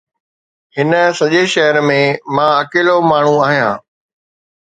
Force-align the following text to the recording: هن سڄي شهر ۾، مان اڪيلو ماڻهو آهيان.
هن 0.75 0.91
سڄي 1.17 1.43
شهر 1.53 1.75
۾، 1.89 1.99
مان 2.35 2.49
اڪيلو 2.61 2.95
ماڻهو 3.09 3.35
آهيان. 3.47 3.75